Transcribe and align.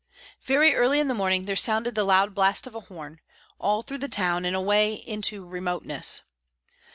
Very 0.41 0.73
early 0.73 0.99
in 0.99 1.09
the 1.09 1.13
morning 1.13 1.45
there 1.45 1.55
sounded 1.55 1.93
the 1.93 2.03
loud 2.03 2.33
blast 2.33 2.65
of 2.65 2.73
a 2.73 2.79
horn, 2.79 3.19
all 3.59 3.83
through 3.83 3.99
the 3.99 4.09
town 4.09 4.45
and 4.45 4.55
away 4.55 4.95
into 4.95 5.45
remoteness. 5.45 6.23